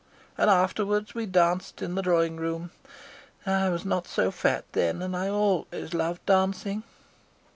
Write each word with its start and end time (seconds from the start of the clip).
And 0.35 0.49
afterwards 0.49 1.13
we 1.13 1.27
danced 1.27 1.79
in 1.79 1.93
the 1.93 2.01
drawing 2.01 2.37
room. 2.37 2.71
I 3.45 3.69
was 3.69 3.85
not 3.85 4.07
so 4.07 4.31
fat, 4.31 4.65
then, 4.71 4.99
and 4.99 5.15
I 5.15 5.27
always 5.29 5.93
loved 5.93 6.25
dancing." 6.25 6.81